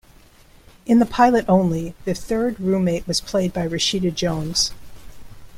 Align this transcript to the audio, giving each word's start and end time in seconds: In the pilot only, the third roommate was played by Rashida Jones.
In 0.87 0.97
the 0.97 1.05
pilot 1.05 1.45
only, 1.47 1.93
the 2.05 2.15
third 2.15 2.59
roommate 2.59 3.05
was 3.07 3.21
played 3.21 3.53
by 3.53 3.67
Rashida 3.67 4.11
Jones. 4.11 4.71